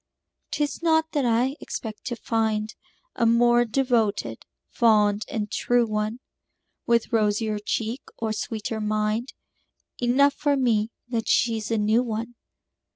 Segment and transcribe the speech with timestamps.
[0.49, 2.73] 'Tis not that I expect to find
[3.15, 6.19] A more devoted, fond and true one,
[6.87, 9.33] With rosier cheek or sweeter mind
[10.01, 12.33] Enough for me that she's a new one.